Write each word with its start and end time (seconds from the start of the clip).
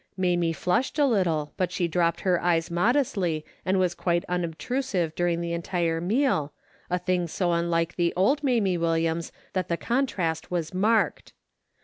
Mamie 0.17 0.51
flushed 0.51 0.97
a 0.97 1.05
little, 1.05 1.53
but 1.57 1.71
she 1.71 1.87
drooped 1.87 2.21
her 2.21 2.41
eyes 2.41 2.71
modestly, 2.71 3.45
and 3.63 3.77
was 3.77 3.93
quite 3.93 4.25
unobtrusive 4.27 5.13
dur 5.13 5.27
ing 5.27 5.41
the 5.41 5.53
entire 5.53 6.01
meal, 6.01 6.51
a 6.89 6.97
thing 6.97 7.27
so 7.27 7.51
unlike 7.51 7.97
the 7.97 8.11
old 8.15 8.43
Mamie 8.43 8.79
Williams 8.79 9.31
that 9.53 9.67
the 9.67 9.77
contrast 9.77 10.49
was 10.49 10.73
marked. 10.73 11.33